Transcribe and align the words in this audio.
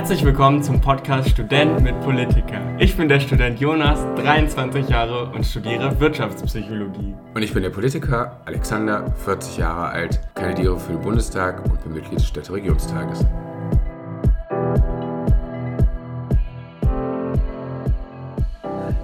Herzlich 0.00 0.24
willkommen 0.24 0.62
zum 0.62 0.80
Podcast 0.80 1.28
Student 1.28 1.82
mit 1.82 2.00
Politiker. 2.00 2.74
Ich 2.78 2.96
bin 2.96 3.06
der 3.06 3.20
Student 3.20 3.60
Jonas, 3.60 4.00
23 4.16 4.88
Jahre 4.88 5.30
und 5.30 5.44
studiere 5.44 6.00
Wirtschaftspsychologie. 6.00 7.14
Und 7.34 7.42
ich 7.42 7.52
bin 7.52 7.62
der 7.62 7.68
Politiker 7.68 8.40
Alexander, 8.46 9.14
40 9.14 9.58
Jahre 9.58 9.90
alt, 9.90 10.18
kandidiere 10.34 10.80
für 10.80 10.92
den 10.92 11.02
Bundestag 11.02 11.62
und 11.68 11.84
bin 11.84 11.92
Mitglied 11.92 12.18
des 12.18 12.26
Städteregionstages. 12.28 13.26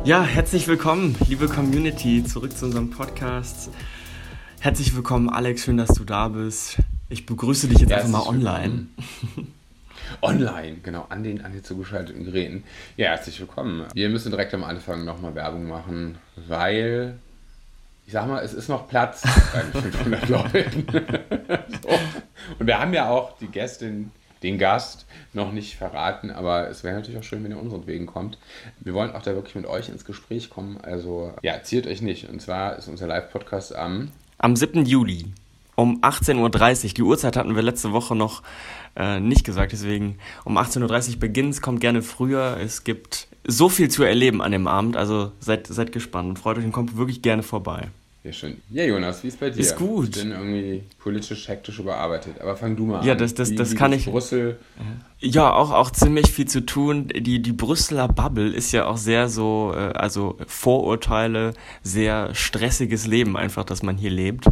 Ja, 0.05 0.23
herzlich 0.23 0.67
willkommen, 0.67 1.15
liebe 1.29 1.47
Community, 1.47 2.25
zurück 2.25 2.57
zu 2.57 2.65
unserem 2.65 2.89
Podcast. 2.89 3.69
Herzlich 4.61 4.97
willkommen, 4.97 5.29
Alex, 5.29 5.65
schön, 5.65 5.77
dass 5.77 5.91
du 5.91 6.05
da 6.05 6.29
bist. 6.29 6.79
Ich 7.11 7.27
begrüße 7.27 7.69
dich 7.69 7.81
jetzt 7.81 7.91
ja, 7.91 7.99
einfach 7.99 8.25
mal 8.25 8.27
online. 8.27 8.87
Online, 10.23 10.79
genau, 10.83 11.07
an 11.09 11.23
den, 11.23 11.45
an 11.45 11.53
den 11.53 11.65
zugeschalteten 11.65 12.25
Geräten. 12.25 12.65
Ja, 12.97 13.09
herzlich 13.09 13.39
willkommen. 13.41 13.87
Wir 13.95 14.09
müssen 14.09 14.31
direkt 14.31 14.55
am 14.55 14.65
Anfang 14.65 15.05
nochmal 15.05 15.35
Werbung 15.35 15.67
machen, 15.69 16.19
weil, 16.49 17.19
ich 18.07 18.13
sag 18.13 18.27
mal, 18.27 18.43
es 18.43 18.55
ist 18.55 18.69
noch 18.69 18.89
Platz 18.89 19.23
bei 19.53 19.61
500 19.61 20.29
Leuten. 20.29 20.87
so. 21.83 21.89
Und 22.59 22.67
wir 22.67 22.79
haben 22.79 22.95
ja 22.95 23.09
auch 23.09 23.37
die 23.39 23.49
Gästin, 23.49 24.11
den 24.43 24.59
Gast 24.59 25.07
noch 25.33 25.53
nicht 25.53 25.77
verraten, 25.77 26.31
aber 26.31 26.69
es 26.69 26.85
wäre 26.85 26.95
natürlich 26.95 27.19
auch 27.19 27.25
schön, 27.25 27.43
wenn 27.43 27.51
ihr 27.51 27.59
unseren 27.59 27.87
Wegen 27.87 28.07
kommt. 28.07 28.39
Wir 28.81 28.95
wollen 28.95 29.13
auch 29.13 29.23
da 29.23 29.35
wirklich 29.35 29.55
mit 29.55 29.67
euch 29.67 29.89
ins 29.89 30.05
Gespräch 30.05 30.51
kommen, 30.51 30.79
also 30.83 31.33
ja, 31.43 31.63
ziert 31.63 31.87
euch 31.87 32.03
nicht. 32.03 32.29
Und 32.29 32.41
zwar 32.41 32.77
ist 32.77 32.89
unser 32.89 33.07
Live-Podcast 33.07 33.75
am... 33.75 34.13
Am 34.39 34.55
7. 34.55 34.85
Juli 34.85 35.33
um 35.77 36.01
18.30 36.01 36.85
Uhr. 36.85 36.95
Die 36.95 37.03
Uhrzeit 37.03 37.37
hatten 37.37 37.55
wir 37.55 37.63
letzte 37.63 37.93
Woche 37.93 38.17
noch 38.17 38.43
äh, 38.97 39.21
nicht 39.21 39.45
gesagt. 39.45 39.73
Deswegen 39.73 40.19
um 40.45 40.59
18.30 40.59 41.15
Uhr 41.15 41.21
beginnt 41.21 41.63
Kommt 41.63 41.81
gerne 41.81 42.03
früher. 42.03 42.59
Es 42.61 42.83
gibt 42.83 43.29
so 43.47 43.69
viel 43.69 43.89
zu 43.89 44.03
erleben 44.03 44.43
an 44.43 44.53
dem 44.53 44.67
Abend. 44.67 44.97
Also 44.97 45.33
seid, 45.39 45.69
seid 45.69 45.93
gespannt 45.93 46.31
und 46.31 46.39
freut 46.39 46.59
euch 46.59 46.65
und 46.65 46.73
kommt 46.73 46.97
wirklich 46.97 47.23
gerne 47.23 47.43
vorbei. 47.43 47.91
Ja, 48.27 48.33
schön. 48.33 48.61
Ja, 48.71 48.83
Jonas, 48.83 49.23
wie 49.23 49.29
ist 49.29 49.39
bei 49.39 49.51
dir? 49.51 49.61
Ist 49.61 49.77
gut. 49.77 50.17
Ich 50.17 50.23
bin 50.23 50.33
irgendwie 50.33 50.83
politisch 50.99 51.47
hektisch 51.47 51.79
überarbeitet. 51.79 52.41
Aber 52.41 52.57
fang 52.57 52.75
du 52.75 52.87
mal 52.87 52.99
an. 52.99 53.07
Ja, 53.07 53.15
das, 53.15 53.35
das, 53.35 53.51
wie, 53.51 53.55
das 53.55 53.71
wie 53.71 53.75
kann 53.77 53.93
ich. 53.93 54.07
Brüssel. 54.07 54.59
Ja, 55.21 55.53
auch, 55.53 55.71
auch 55.71 55.93
ziemlich 55.93 56.33
viel 56.33 56.47
zu 56.49 56.67
tun. 56.67 57.07
Die, 57.07 57.41
die 57.41 57.53
Brüsseler 57.53 58.09
Bubble 58.09 58.49
ist 58.49 58.73
ja 58.73 58.87
auch 58.87 58.97
sehr 58.97 59.29
so, 59.29 59.73
äh, 59.77 59.93
also 59.93 60.39
Vorurteile, 60.49 61.55
sehr 61.85 62.35
stressiges 62.35 63.07
Leben 63.07 63.37
einfach, 63.37 63.63
dass 63.63 63.85
man 63.85 63.97
hier 63.97 64.11
lebt. 64.11 64.47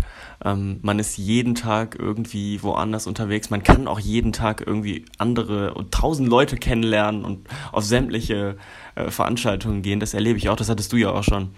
Ähm, 0.45 0.79
man 0.83 1.01
ist 1.01 1.19
jeden 1.19 1.57
Tag 1.57 1.97
irgendwie 1.99 2.63
woanders 2.63 3.09
unterwegs. 3.09 3.51
Man 3.51 3.65
kann 3.65 3.89
auch 3.89 3.99
jeden 3.99 4.33
Tag 4.33 4.63
irgendwie 4.65 5.05
andere 5.19 5.75
und 5.75 5.91
tausend 5.91 6.29
Leute 6.29 6.57
kennenlernen 6.57 7.25
und 7.25 7.49
auf 7.73 7.85
sämtliche 7.85 8.57
äh, 8.95 9.11
Veranstaltungen 9.11 9.83
gehen. 9.83 9.99
Das 9.99 10.15
erlebe 10.15 10.39
ich 10.39 10.49
auch. 10.49 10.57
Das 10.57 10.69
hattest 10.69 10.93
du 10.93 10.97
ja 10.97 11.11
auch 11.11 11.25
schon 11.25 11.51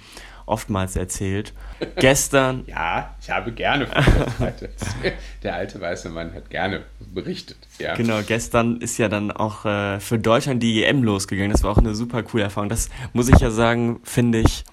oftmals 0.46 0.96
erzählt. 0.96 1.52
Gestern. 1.96 2.64
ja, 2.66 3.14
ich 3.20 3.30
habe 3.30 3.52
gerne 3.52 3.86
Der 5.42 5.54
alte 5.54 5.80
weiße 5.80 6.08
Mann 6.08 6.32
hat 6.34 6.48
gerne 6.48 6.82
berichtet. 7.14 7.58
Ja. 7.78 7.94
Genau, 7.94 8.20
gestern 8.26 8.80
ist 8.80 8.98
ja 8.98 9.08
dann 9.08 9.30
auch 9.30 9.64
äh, 9.64 10.00
für 10.00 10.18
Deutschland 10.18 10.62
die 10.62 10.84
EM 10.84 11.02
losgegangen. 11.02 11.52
Das 11.52 11.62
war 11.62 11.72
auch 11.72 11.78
eine 11.78 11.94
super 11.94 12.22
coole 12.22 12.44
Erfahrung. 12.44 12.68
Das 12.68 12.88
muss 13.12 13.28
ich 13.28 13.38
ja 13.40 13.50
sagen, 13.50 14.00
finde 14.04 14.38
ich 14.38 14.64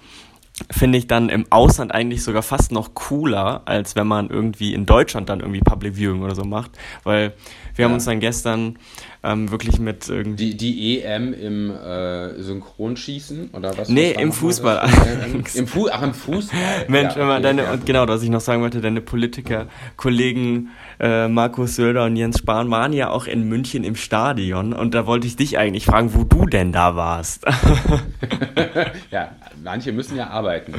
finde 0.70 0.98
ich 0.98 1.08
dann 1.08 1.30
im 1.30 1.46
Ausland 1.50 1.92
eigentlich 1.92 2.22
sogar 2.22 2.42
fast 2.42 2.70
noch 2.70 2.94
cooler, 2.94 3.62
als 3.64 3.96
wenn 3.96 4.06
man 4.06 4.30
irgendwie 4.30 4.72
in 4.72 4.86
Deutschland 4.86 5.28
dann 5.28 5.40
irgendwie 5.40 5.60
Public 5.60 5.96
Viewing 5.96 6.22
oder 6.22 6.36
so 6.36 6.44
macht. 6.44 6.70
Weil 7.02 7.32
wir 7.74 7.82
ja. 7.82 7.88
haben 7.88 7.94
uns 7.94 8.04
dann 8.04 8.20
gestern 8.20 8.78
ähm, 9.24 9.50
wirklich 9.50 9.80
mit 9.80 10.08
irgendwie. 10.08 10.54
Die, 10.54 10.56
die 10.56 11.02
EM 11.02 11.32
im 11.32 11.70
äh, 11.70 12.40
Synchronschießen 12.40 13.50
oder 13.52 13.76
was? 13.76 13.88
Nee, 13.88 14.12
im 14.12 14.32
Fußball. 14.32 14.88
Im 15.54 15.66
Fu 15.66 15.88
Ach, 15.90 16.02
im 16.02 16.14
Fußball. 16.14 16.84
Mensch, 16.88 17.16
ja, 17.16 17.32
okay, 17.32 17.42
deine, 17.42 17.62
ja. 17.64 17.72
und 17.72 17.84
genau, 17.84 18.06
was 18.06 18.22
ich 18.22 18.30
noch 18.30 18.40
sagen 18.40 18.62
wollte, 18.62 18.80
deine 18.80 19.00
Politiker-Kollegen 19.00 20.70
äh, 21.00 21.28
Markus 21.28 21.76
Söder 21.76 22.04
und 22.04 22.16
Jens 22.16 22.38
Spahn 22.38 22.70
waren 22.70 22.92
ja 22.92 23.10
auch 23.10 23.26
in 23.26 23.48
München 23.48 23.84
im 23.84 23.96
Stadion 23.96 24.72
und 24.72 24.94
da 24.94 25.06
wollte 25.06 25.26
ich 25.26 25.36
dich 25.36 25.58
eigentlich 25.58 25.86
fragen, 25.86 26.14
wo 26.14 26.24
du 26.24 26.46
denn 26.46 26.72
da 26.72 26.96
warst. 26.96 27.44
ja, 29.10 29.32
manche 29.62 29.92
müssen 29.92 30.16
ja 30.16 30.28
arbeiten. 30.28 30.74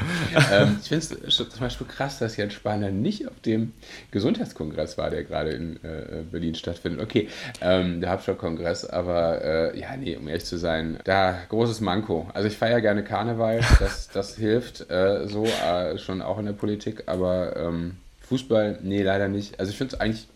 ähm, 0.51 0.77
ich 0.81 0.89
finde 0.89 1.27
es 1.27 1.37
zum 1.37 1.59
Beispiel 1.59 1.87
krass, 1.87 2.19
dass 2.19 2.37
Jens 2.37 2.53
Spahn 2.53 3.01
nicht 3.01 3.27
auf 3.27 3.39
dem 3.41 3.73
Gesundheitskongress 4.11 4.97
war, 4.97 5.09
der 5.09 5.23
gerade 5.23 5.51
in 5.51 5.77
äh, 5.77 6.23
Berlin 6.29 6.55
stattfindet. 6.55 7.01
Okay, 7.01 7.29
ähm, 7.61 8.01
der 8.01 8.11
Hauptstadtkongress, 8.11 8.85
aber 8.85 9.43
äh, 9.43 9.79
ja, 9.79 9.95
nee, 9.97 10.15
um 10.15 10.27
ehrlich 10.27 10.45
zu 10.45 10.57
sein, 10.57 10.99
da 11.03 11.37
großes 11.49 11.81
Manko. 11.81 12.27
Also 12.33 12.47
ich 12.47 12.57
feiere 12.57 12.81
gerne 12.81 13.03
Karneval, 13.03 13.61
das, 13.79 14.09
das 14.09 14.35
hilft 14.35 14.89
äh, 14.89 15.27
so 15.27 15.45
äh, 15.45 15.97
schon 15.97 16.21
auch 16.21 16.39
in 16.39 16.45
der 16.45 16.53
Politik, 16.53 17.03
aber 17.07 17.55
ähm, 17.57 17.97
Fußball, 18.28 18.80
nee, 18.81 19.03
leider 19.03 19.28
nicht. 19.28 19.59
Also 19.59 19.72
ich 19.72 19.78
finde 19.78 19.96
es 19.96 20.02
eigentlich 20.02 20.28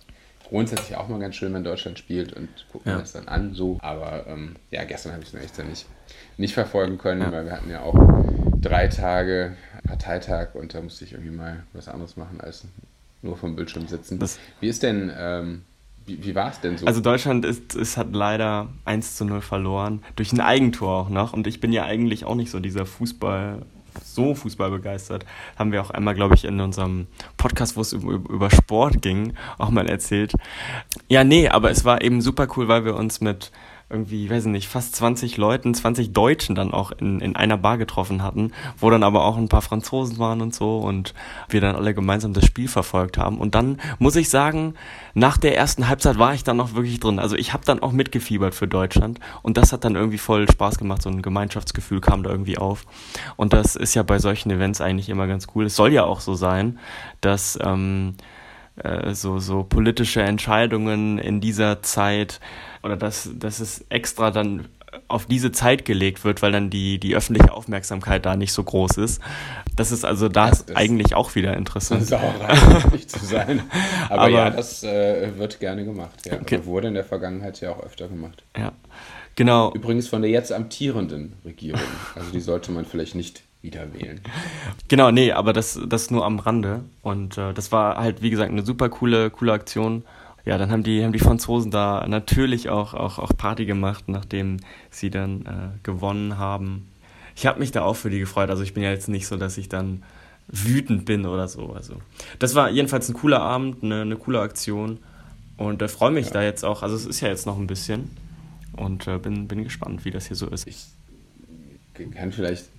grundsätzlich 0.50 0.98
auch 0.98 1.08
mal 1.08 1.20
ganz 1.20 1.36
schön, 1.36 1.54
wenn 1.54 1.64
Deutschland 1.64 2.00
spielt 2.00 2.34
und 2.34 2.50
gucken 2.72 2.92
ja. 2.92 3.00
das 3.00 3.14
dann 3.14 3.28
an, 3.28 3.54
so. 3.54 3.78
Aber 3.82 4.26
ähm, 4.28 4.56
ja, 4.72 4.84
gestern 4.84 5.14
habe 5.14 5.24
ich 5.24 5.34
es 5.34 5.42
echt 5.42 5.58
nicht, 5.68 5.86
nicht 6.38 6.54
verfolgen 6.54 6.98
können, 6.98 7.22
ja. 7.22 7.32
weil 7.32 7.46
wir 7.46 7.52
hatten 7.54 7.70
ja 7.70 7.82
auch 7.82 7.96
drei 8.62 8.88
Tage 8.88 9.56
Parteitag 9.88 10.56
und 10.56 10.74
da 10.74 10.82
musste 10.82 11.06
ich 11.06 11.14
irgendwie 11.14 11.36
mal 11.36 11.64
was 11.74 11.88
anderes 11.88 12.18
machen 12.18 12.42
als 12.42 12.66
nur 13.22 13.38
vom 13.38 13.56
Bildschirm 13.56 13.88
sitzen. 13.88 14.20
Das 14.20 14.40
wie 14.60 14.68
ist 14.68 14.84
denn, 14.84 15.12
ähm, 15.18 15.64
wie, 16.06 16.24
wie 16.24 16.36
war 16.36 16.52
es 16.52 16.60
denn 16.62 16.78
so? 16.78 16.86
Also 16.86 17.02
Deutschland 17.02 17.46
ist, 17.46 17.76
ist, 17.76 17.98
hat 17.98 18.14
leider 18.14 18.70
1 18.86 19.18
zu 19.18 19.26
0 19.26 19.42
verloren, 19.42 20.04
durch 20.16 20.32
ein 20.34 20.42
Eigentor 20.42 21.02
auch 21.02 21.10
noch. 21.10 21.34
Und 21.34 21.48
ich 21.48 21.60
bin 21.60 21.72
ja 21.72 21.84
eigentlich 21.86 22.26
auch 22.26 22.36
nicht 22.36 22.52
so 22.52 22.60
dieser 22.60 22.86
Fußball, 22.86 23.64
so 24.04 24.36
Fußball 24.36 24.72
begeistert. 24.72 25.26
Haben 25.58 25.72
wir 25.72 25.82
auch 25.82 25.92
einmal, 25.92 26.16
glaube 26.16 26.36
ich, 26.36 26.46
in 26.46 26.60
unserem 26.60 27.08
Podcast, 27.38 27.78
wo 27.78 27.82
es 27.82 27.94
über, 27.94 28.14
über 28.14 28.50
Sport 28.50 29.02
ging, 29.02 29.34
auch 29.58 29.70
mal 29.70 29.88
erzählt. 29.90 30.34
Ja, 31.08 31.24
nee, 31.24 31.50
aber 31.50 31.72
es 31.72 31.86
war 31.86 32.02
eben 32.02 32.22
super 32.22 32.48
cool, 32.56 32.68
weil 32.68 32.86
wir 32.86 32.96
uns 32.96 33.22
mit 33.22 33.52
irgendwie, 33.90 34.30
weiß 34.30 34.46
ich 34.46 34.52
nicht, 34.52 34.68
fast 34.68 34.96
20 34.96 35.38
Leuten, 35.38 35.74
20 35.74 36.14
Deutschen 36.14 36.54
dann 36.54 36.72
auch 36.72 36.92
in, 36.92 37.20
in 37.22 37.36
einer 37.36 37.58
Bar 37.58 37.80
getroffen 37.80 38.22
hatten, 38.22 38.52
wo 38.78 38.90
dann 38.92 39.02
aber 39.02 39.26
auch 39.26 39.36
ein 39.36 39.50
paar 39.50 39.64
Franzosen 39.64 40.20
waren 40.20 40.42
und 40.42 40.54
so 40.54 40.78
und 40.78 41.16
wir 41.50 41.60
dann 41.60 41.76
alle 41.76 41.96
gemeinsam 41.96 42.34
das 42.34 42.46
Spiel 42.46 42.68
verfolgt 42.68 43.18
haben. 43.18 43.40
Und 43.40 43.56
dann 43.56 43.80
muss 43.98 44.16
ich 44.16 44.30
sagen, 44.30 44.76
nach 45.16 45.38
der 45.38 45.58
ersten 45.58 45.88
Halbzeit 45.88 46.20
war 46.20 46.36
ich 46.36 46.44
dann 46.44 46.58
noch 46.58 46.76
wirklich 46.76 47.00
drin. 47.00 47.18
Also 47.18 47.36
ich 47.36 47.52
habe 47.52 47.66
dann 47.66 47.82
auch 47.82 47.92
mitgefiebert 47.92 48.54
für 48.54 48.68
Deutschland 48.68 49.20
und 49.42 49.58
das 49.58 49.74
hat 49.74 49.84
dann 49.84 49.96
irgendwie 49.96 50.20
voll 50.20 50.50
Spaß 50.50 50.78
gemacht. 50.78 51.02
So 51.02 51.10
ein 51.10 51.24
Gemeinschaftsgefühl 51.24 52.00
kam 52.00 52.22
da 52.22 52.30
irgendwie 52.30 52.60
auf. 52.60 52.86
Und 53.38 53.54
das 53.54 53.76
ist 53.76 53.96
ja 53.96 54.04
bei 54.04 54.20
solchen 54.20 54.52
Events 54.52 54.82
eigentlich 54.82 55.10
immer 55.10 55.26
ganz 55.26 55.48
cool. 55.56 55.66
Es 55.66 55.76
soll 55.76 55.94
ja 55.94 56.04
auch 56.04 56.20
so 56.20 56.36
sein, 56.36 56.78
dass 57.22 57.58
ähm, 57.62 58.16
äh, 58.84 59.14
so, 59.14 59.40
so 59.40 59.64
politische 59.64 60.22
Entscheidungen 60.22 61.18
in 61.18 61.42
dieser 61.42 61.82
Zeit 61.82 62.40
oder 62.84 62.98
dass, 62.98 63.30
dass 63.38 63.60
es 63.60 63.86
extra 63.90 64.32
dann 64.32 64.66
auf 65.08 65.26
diese 65.26 65.52
Zeit 65.52 65.86
gelegt 65.86 66.24
wird, 66.24 66.42
weil 66.42 66.52
dann 66.52 66.70
die, 66.70 67.00
die 67.00 67.16
öffentliche 67.16 67.54
Aufmerksamkeit 67.54 68.26
da 68.26 68.36
nicht 68.36 68.54
so 68.54 68.64
groß 68.64 68.98
ist. 68.98 69.22
Das 69.76 69.92
ist 69.92 70.06
also 70.06 70.30
das, 70.30 70.66
das 70.66 70.76
eigentlich 70.76 71.16
auch 71.16 71.36
wieder 71.36 71.56
interessant. 71.56 72.06
Sauerei, 72.08 72.58
nicht 72.92 73.10
zu 73.10 73.24
sein. 73.26 73.64
Aber, 74.10 74.22
Aber 74.22 74.30
ja, 74.30 74.50
das 74.50 74.84
äh, 74.84 75.38
wird 75.38 75.60
gerne 75.60 75.86
gemacht. 75.86 76.26
Ja. 76.26 76.40
Okay. 76.40 76.66
wurde 76.66 76.88
in 76.88 76.94
der 76.94 77.04
Vergangenheit 77.04 77.60
ja 77.62 77.72
auch 77.72 77.84
öfter 77.84 78.08
gemacht. 78.08 78.44
Ja, 78.58 78.72
genau. 79.36 79.72
Übrigens 79.74 80.08
von 80.08 80.22
der 80.22 80.32
jetzt 80.32 80.52
amtierenden 80.52 81.34
Regierung. 81.46 81.82
Also 82.16 82.32
die 82.32 82.42
sollte 82.42 82.72
man 82.72 82.86
vielleicht 82.86 83.16
nicht 83.16 83.44
wieder 83.62 83.94
wählen. 83.94 84.22
Genau, 84.88 85.12
nee, 85.12 85.32
aber 85.32 85.54
das, 85.54 85.80
das 85.88 86.12
nur 86.12 86.26
am 86.26 86.40
Rande. 86.40 86.84
Und 87.02 87.38
äh, 87.38 87.54
das 87.54 87.72
war 87.72 87.98
halt, 87.98 88.22
wie 88.22 88.30
gesagt, 88.30 88.52
eine 88.52 88.66
super 88.66 88.90
coole, 88.90 89.30
coole 89.30 89.54
Aktion 89.54 90.04
ja, 90.46 90.58
dann 90.58 90.72
haben 90.72 90.84
die, 90.84 91.04
haben 91.04 91.14
die 91.14 91.20
Franzosen 91.20 91.72
da 91.72 92.06
natürlich 92.08 92.70
auch, 92.70 92.94
auch, 92.94 93.20
auch 93.20 93.36
Party 93.36 93.66
gemacht, 93.66 94.06
nachdem 94.08 94.58
sie 94.90 95.10
dann 95.10 95.46
äh, 95.46 95.78
gewonnen 95.84 96.38
haben. 96.38 96.88
Ich 97.36 97.46
habe 97.46 97.60
mich 97.60 97.72
da 97.72 97.84
auch 97.84 97.96
für 97.96 98.10
die 98.10 98.20
gefreut. 98.20 98.50
Also 98.50 98.64
ich 98.64 98.74
bin 98.74 98.82
ja 98.82 98.90
jetzt 98.90 99.10
nicht 99.10 99.28
so, 99.28 99.38
dass 99.38 99.58
ich 99.58 99.70
dann 99.70 100.04
wütend 100.48 101.06
bin 101.06 101.26
oder 101.26 101.48
so. 101.48 101.74
Also 101.74 101.98
das 102.40 102.56
war 102.56 102.72
jedenfalls 102.72 103.08
ein 103.10 103.14
cooler 103.14 103.42
Abend, 103.42 103.84
eine, 103.84 104.02
eine 104.02 104.16
coole 104.16 104.40
Aktion. 104.40 104.98
Und 105.58 105.82
äh, 105.82 105.88
freue 105.88 106.12
mich 106.12 106.28
ja. 106.28 106.34
da 106.34 106.42
jetzt 106.42 106.64
auch. 106.66 106.84
Also 106.84 106.96
es 106.96 107.06
ist 107.06 107.20
ja 107.20 107.28
jetzt 107.28 107.46
noch 107.46 107.60
ein 107.60 107.68
bisschen. 107.68 108.10
Und 108.76 109.08
äh, 109.08 109.18
bin, 109.18 109.48
bin 109.48 109.64
gespannt, 109.64 110.06
wie 110.06 110.12
das 110.12 110.26
hier 110.28 110.36
so 110.36 110.48
ist. 110.48 110.68
Ich 110.68 110.88
kann 112.16 112.32
vielleicht 112.32 112.70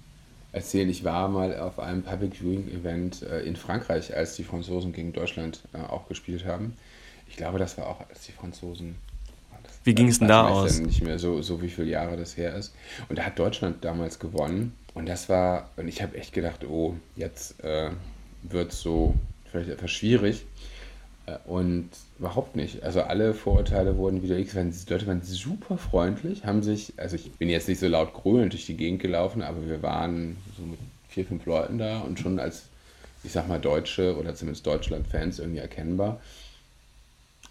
erzählen, 0.52 0.88
ich 0.88 1.04
war 1.04 1.28
mal 1.28 1.58
auf 1.58 1.78
einem 1.78 2.02
Public 2.02 2.36
Viewing 2.36 2.68
Event 2.68 3.22
äh, 3.22 3.40
in 3.42 3.56
Frankreich, 3.56 4.16
als 4.16 4.36
die 4.36 4.44
Franzosen 4.44 4.92
gegen 4.92 5.12
Deutschland 5.12 5.62
äh, 5.72 5.78
auch 5.78 6.08
gespielt 6.08 6.44
haben. 6.44 6.76
Ich 7.28 7.36
glaube, 7.36 7.58
das 7.58 7.78
war 7.78 7.86
auch, 7.86 8.00
als 8.08 8.26
die 8.26 8.32
Franzosen. 8.32 8.96
Wie 9.84 9.94
ging 9.94 10.08
es 10.08 10.18
denn 10.18 10.28
da 10.28 10.48
aus? 10.48 10.78
Nicht 10.80 11.02
mehr 11.02 11.18
so, 11.18 11.40
so 11.40 11.62
wie 11.62 11.68
viele 11.68 11.88
Jahre 11.88 12.16
das 12.16 12.36
her 12.36 12.54
ist. 12.54 12.74
Und 13.08 13.18
da 13.18 13.24
hat 13.24 13.38
Deutschland 13.38 13.84
damals 13.84 14.18
gewonnen. 14.18 14.74
Und 14.94 15.08
das 15.08 15.28
war, 15.28 15.70
und 15.76 15.88
ich 15.88 16.02
habe 16.02 16.16
echt 16.18 16.34
gedacht, 16.34 16.64
oh, 16.64 16.96
jetzt 17.16 17.62
äh, 17.62 17.90
wird 18.42 18.72
es 18.72 18.80
so 18.80 19.14
vielleicht 19.50 19.70
etwas 19.70 19.90
schwierig. 19.90 20.44
Äh, 21.30 21.48
und 21.48 21.88
überhaupt 22.18 22.56
nicht. 22.56 22.82
Also 22.82 23.02
alle 23.02 23.34
Vorurteile 23.34 23.96
wurden 23.96 24.22
wieder 24.22 24.38
X. 24.38 24.52
Die 24.52 24.92
Leute 24.92 25.06
waren 25.06 25.22
super 25.22 25.78
freundlich, 25.78 26.44
haben 26.44 26.62
sich, 26.62 26.92
also 26.96 27.16
ich 27.16 27.32
bin 27.32 27.48
jetzt 27.48 27.68
nicht 27.68 27.80
so 27.80 27.88
laut 27.88 28.12
grölend 28.12 28.52
durch 28.52 28.66
die 28.66 28.76
Gegend 28.76 29.00
gelaufen, 29.00 29.42
aber 29.42 29.66
wir 29.66 29.82
waren 29.82 30.36
so 30.56 30.62
mit 30.62 30.78
vier, 31.08 31.24
fünf 31.24 31.46
Leuten 31.46 31.78
da 31.78 32.00
und 32.00 32.20
schon 32.20 32.38
als, 32.38 32.64
ich 33.24 33.32
sag 33.32 33.48
mal, 33.48 33.60
Deutsche 33.60 34.16
oder 34.16 34.34
zumindest 34.34 34.66
Deutschland-Fans 34.66 35.38
irgendwie 35.38 35.60
erkennbar. 35.60 36.20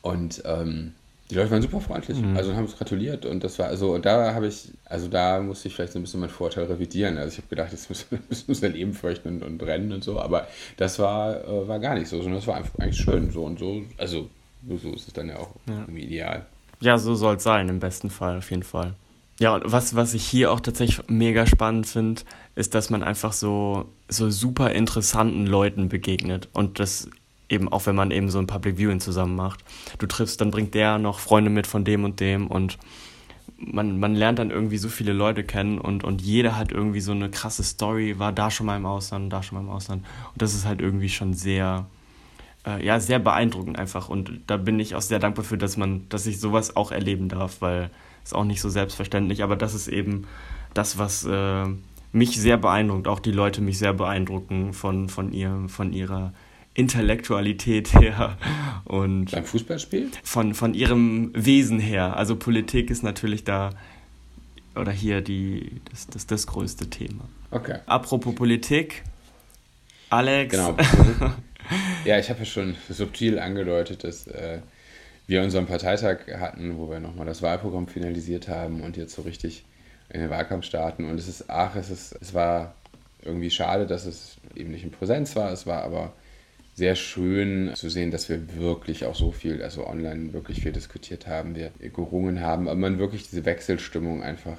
Und 0.01 0.43
ähm, 0.45 0.93
die 1.29 1.35
Leute 1.35 1.51
waren 1.51 1.61
super 1.61 1.79
freundlich, 1.79 2.19
mhm. 2.19 2.35
also 2.35 2.55
haben 2.55 2.65
uns 2.65 2.75
gratuliert 2.75 3.25
und 3.25 3.43
das 3.43 3.59
war, 3.59 3.67
also 3.67 3.99
da 3.99 4.33
habe 4.33 4.47
ich, 4.47 4.69
also 4.85 5.07
da 5.07 5.39
musste 5.39 5.67
ich 5.67 5.75
vielleicht 5.75 5.93
so 5.93 5.99
ein 5.99 6.01
bisschen 6.01 6.19
meinen 6.19 6.29
Vorteil 6.29 6.65
revidieren. 6.65 7.17
Also 7.17 7.33
ich 7.33 7.37
habe 7.37 7.47
gedacht, 7.49 7.71
jetzt 7.71 7.87
müssen, 7.89 8.19
müssen 8.29 8.47
wir 8.47 8.55
sein 8.55 8.73
Leben 8.73 8.93
fürchten 8.93 9.29
und, 9.29 9.43
und, 9.43 9.63
rennen 9.63 9.91
und 9.91 10.03
so, 10.03 10.19
aber 10.19 10.47
das 10.77 10.97
war, 10.97 11.43
äh, 11.45 11.67
war 11.67 11.79
gar 11.79 11.93
nicht 11.93 12.07
so, 12.07 12.17
sondern 12.17 12.39
das 12.39 12.47
war 12.47 12.55
einfach 12.55 12.77
eigentlich 12.79 12.97
schön 12.97 13.29
so 13.31 13.43
und 13.43 13.59
so, 13.59 13.83
also 13.97 14.27
so 14.67 14.91
ist 14.91 15.07
es 15.07 15.13
dann 15.13 15.29
ja 15.29 15.37
auch 15.37 15.51
ja. 15.67 15.85
ideal. 15.95 16.45
Ja, 16.81 16.97
so 16.97 17.13
soll 17.13 17.35
es 17.35 17.43
sein, 17.43 17.69
im 17.69 17.79
besten 17.79 18.09
Fall, 18.09 18.37
auf 18.37 18.49
jeden 18.49 18.63
Fall. 18.63 18.95
Ja, 19.39 19.55
und 19.55 19.63
was, 19.65 19.95
was 19.95 20.13
ich 20.13 20.25
hier 20.25 20.51
auch 20.51 20.59
tatsächlich 20.59 21.07
mega 21.07 21.45
spannend 21.45 21.87
finde, 21.87 22.23
ist, 22.55 22.75
dass 22.75 22.89
man 22.89 23.03
einfach 23.03 23.33
so, 23.33 23.85
so 24.09 24.29
super 24.29 24.71
interessanten 24.71 25.45
Leuten 25.45 25.89
begegnet 25.89 26.49
und 26.53 26.79
das 26.79 27.09
eben 27.49 27.69
auch 27.69 27.85
wenn 27.85 27.95
man 27.95 28.11
eben 28.11 28.29
so 28.29 28.39
ein 28.39 28.47
Public 28.47 28.77
Viewing 28.77 28.99
zusammen 28.99 29.35
macht. 29.35 29.63
Du 29.97 30.05
triffst, 30.05 30.39
dann 30.41 30.51
bringt 30.51 30.73
der 30.73 30.97
noch 30.97 31.19
Freunde 31.19 31.49
mit 31.49 31.67
von 31.67 31.83
dem 31.83 32.03
und 32.03 32.19
dem 32.19 32.47
und 32.47 32.77
man, 33.57 33.99
man 33.99 34.15
lernt 34.15 34.39
dann 34.39 34.51
irgendwie 34.51 34.77
so 34.77 34.89
viele 34.89 35.13
Leute 35.13 35.43
kennen 35.43 35.79
und, 35.79 36.03
und 36.03 36.21
jeder 36.21 36.57
hat 36.57 36.71
irgendwie 36.71 37.01
so 37.01 37.11
eine 37.11 37.29
krasse 37.29 37.63
Story, 37.63 38.19
war 38.19 38.31
da 38.31 38.49
schon 38.51 38.65
mal 38.65 38.77
im 38.77 38.85
Ausland, 38.85 39.31
da 39.33 39.43
schon 39.43 39.57
mal 39.57 39.63
im 39.63 39.69
Ausland. 39.69 40.05
Und 40.31 40.41
das 40.41 40.53
ist 40.53 40.65
halt 40.65 40.81
irgendwie 40.81 41.09
schon 41.09 41.33
sehr, 41.33 41.85
äh, 42.65 42.85
ja, 42.85 42.99
sehr 42.99 43.19
beeindruckend 43.19 43.77
einfach. 43.77 44.07
Und 44.09 44.31
da 44.47 44.57
bin 44.57 44.79
ich 44.79 44.95
auch 44.95 45.01
sehr 45.01 45.19
dankbar 45.19 45.43
für, 45.43 45.57
dass 45.57 45.77
man, 45.77 46.07
dass 46.09 46.25
ich 46.25 46.39
sowas 46.39 46.75
auch 46.75 46.91
erleben 46.91 47.27
darf, 47.27 47.61
weil 47.61 47.89
es 48.23 48.33
auch 48.33 48.45
nicht 48.45 48.61
so 48.61 48.69
selbstverständlich, 48.69 49.43
aber 49.43 49.55
das 49.55 49.73
ist 49.73 49.87
eben 49.87 50.27
das, 50.73 50.97
was 50.97 51.25
äh, 51.25 51.65
mich 52.11 52.39
sehr 52.39 52.57
beeindruckt, 52.57 53.07
auch 53.07 53.19
die 53.19 53.31
Leute 53.31 53.61
mich 53.61 53.77
sehr 53.77 53.93
beeindrucken 53.93 54.73
von, 54.73 55.09
von, 55.09 55.31
ihr, 55.31 55.65
von 55.67 55.93
ihrer 55.93 56.33
Intellektualität 56.79 57.93
her 57.93 58.37
und 58.85 59.31
beim 59.31 59.43
Fußballspiel 59.43 60.09
von 60.23 60.53
von 60.53 60.73
ihrem 60.73 61.31
Wesen 61.35 61.79
her. 61.79 62.15
Also 62.15 62.37
Politik 62.37 62.89
ist 62.89 63.03
natürlich 63.03 63.43
da 63.43 63.71
oder 64.75 64.91
hier 64.91 65.21
die 65.21 65.81
das 65.91 66.07
das, 66.07 66.25
das 66.25 66.47
größte 66.47 66.89
Thema. 66.89 67.27
Okay. 67.51 67.79
Apropos 67.85 68.33
Politik, 68.33 69.03
Alex. 70.09 70.51
Genau. 70.55 70.77
ja, 72.05 72.17
ich 72.17 72.29
habe 72.29 72.39
ja 72.39 72.45
schon 72.45 72.75
subtil 72.89 73.39
angedeutet, 73.39 74.03
dass 74.03 74.27
äh, 74.27 74.59
wir 75.27 75.43
unseren 75.43 75.65
Parteitag 75.65 76.19
hatten, 76.39 76.77
wo 76.77 76.89
wir 76.89 76.99
nochmal 76.99 77.25
das 77.25 77.41
Wahlprogramm 77.41 77.87
finalisiert 77.87 78.47
haben 78.47 78.81
und 78.81 78.97
jetzt 78.97 79.15
so 79.15 79.23
richtig 79.23 79.65
in 80.09 80.21
den 80.21 80.29
Wahlkampf 80.29 80.65
starten. 80.65 81.09
Und 81.09 81.19
es 81.19 81.27
ist, 81.27 81.49
ach, 81.49 81.75
es 81.75 81.89
ist, 81.89 82.15
es 82.19 82.33
war 82.33 82.73
irgendwie 83.21 83.51
schade, 83.51 83.85
dass 83.85 84.05
es 84.05 84.37
eben 84.55 84.71
nicht 84.71 84.83
in 84.83 84.91
Präsenz 84.91 85.35
war. 85.35 85.51
Es 85.51 85.67
war 85.67 85.83
aber 85.83 86.13
sehr 86.79 86.95
schön 86.95 87.71
zu 87.75 87.89
sehen, 87.89 88.09
dass 88.09 88.29
wir 88.29 88.55
wirklich 88.57 89.05
auch 89.05 89.13
so 89.13 89.31
viel, 89.31 89.61
also 89.61 89.85
online 89.85 90.33
wirklich 90.33 90.61
viel 90.61 90.71
diskutiert 90.71 91.27
haben, 91.27 91.55
wir 91.55 91.71
gerungen 91.93 92.41
haben, 92.41 92.67
aber 92.67 92.79
man 92.79 92.97
wirklich 92.97 93.29
diese 93.29 93.45
Wechselstimmung 93.45 94.23
einfach 94.23 94.57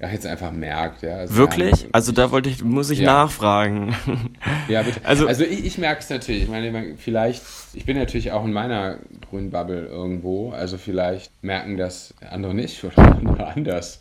ja, 0.00 0.08
jetzt 0.08 0.26
einfach 0.26 0.50
merkt. 0.50 1.02
Ja. 1.02 1.16
Also 1.18 1.36
Wirklich? 1.36 1.88
also 1.92 2.12
da 2.12 2.30
wollte 2.30 2.48
ich, 2.48 2.64
muss 2.64 2.90
ich 2.90 3.00
ja. 3.00 3.06
nachfragen. 3.06 3.94
Ja, 4.68 4.82
bitte. 4.82 5.00
Also, 5.04 5.26
also 5.26 5.44
ich, 5.44 5.64
ich 5.66 5.78
merke 5.78 6.00
es 6.00 6.08
natürlich. 6.08 6.44
Ich 6.44 6.48
meine, 6.48 6.94
vielleicht, 6.96 7.42
ich 7.74 7.84
bin 7.84 7.98
natürlich 7.98 8.32
auch 8.32 8.44
in 8.44 8.52
meiner 8.52 8.98
grünen 9.28 9.50
Bubble 9.50 9.86
irgendwo, 9.86 10.52
also 10.52 10.78
vielleicht 10.78 11.30
merken 11.42 11.76
das 11.76 12.14
andere 12.30 12.54
nicht 12.54 12.82
oder 12.82 12.98
andere 13.16 13.46
anders. 13.46 14.00